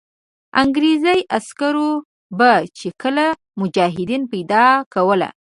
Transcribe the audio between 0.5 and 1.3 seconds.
انګرېزي